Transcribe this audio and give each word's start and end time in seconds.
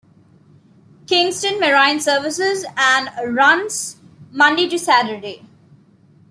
Kingston 1.05 1.59
Marine 1.59 1.99
Services 1.99 2.65
and 2.75 3.37
runs 3.37 3.97
Monday 4.31 4.67
to 4.67 4.79
Saturday. 4.79 5.45